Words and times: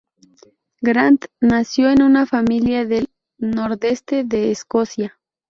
Grant 0.81 1.25
nació 1.39 1.91
en 1.91 2.01
una 2.01 2.25
familia 2.25 2.85
del 2.87 3.07
nordeste 3.37 4.23
de 4.23 4.49
Escocia. 4.49 5.19